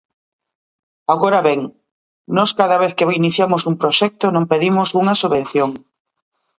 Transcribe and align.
Agora 1.13 1.39
ben, 1.47 1.59
nós 2.37 2.51
cada 2.59 2.77
vez 2.83 2.91
que 2.97 3.07
iniciamos 3.21 3.61
un 3.69 3.75
proxecto 3.81 4.25
non 4.35 4.49
pedimos 4.51 4.89
unha 5.01 5.15
subvención. 5.21 5.69